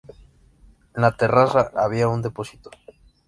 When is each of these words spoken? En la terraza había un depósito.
En 0.95 1.03
la 1.03 1.15
terraza 1.15 1.71
había 1.75 2.07
un 2.07 2.23
depósito. 2.23 2.71